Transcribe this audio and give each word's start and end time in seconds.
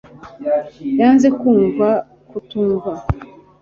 Yanze 0.99 1.27
kumva 1.39 1.87
kutumva 2.29 2.91